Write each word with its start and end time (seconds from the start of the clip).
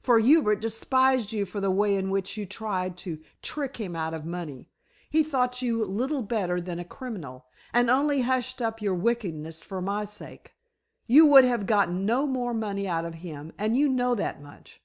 "For 0.00 0.18
Hubert 0.18 0.56
despised 0.60 1.30
you 1.32 1.46
for 1.46 1.60
the 1.60 1.70
way 1.70 1.94
in 1.94 2.10
which 2.10 2.36
you 2.36 2.44
tried 2.46 2.96
to 2.96 3.20
trick 3.42 3.76
him 3.76 3.94
out 3.94 4.12
of 4.12 4.24
money. 4.26 4.68
He 5.08 5.22
thought 5.22 5.62
you 5.62 5.84
little 5.84 6.22
better 6.22 6.60
than 6.60 6.80
a 6.80 6.84
criminal, 6.84 7.46
and 7.72 7.88
only 7.88 8.22
hushed 8.22 8.60
up 8.60 8.82
your 8.82 8.96
wickedness 8.96 9.62
for 9.62 9.80
my 9.80 10.04
sake. 10.04 10.50
You 11.06 11.26
would 11.26 11.44
have 11.44 11.64
got 11.64 11.92
no 11.92 12.26
more 12.26 12.54
money 12.54 12.88
out 12.88 13.04
of 13.04 13.14
him, 13.22 13.52
and 13.56 13.76
you 13.76 13.88
know 13.88 14.16
that 14.16 14.42
much. 14.42 14.82